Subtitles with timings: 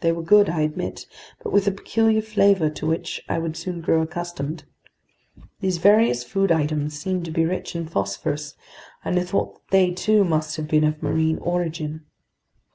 [0.00, 1.04] They were good, I admit,
[1.42, 4.64] but with a peculiar flavor to which I would soon grow accustomed.
[5.60, 8.54] These various food items seemed to be rich in phosphorous,
[9.04, 12.06] and I thought that they, too, must have been of marine origin.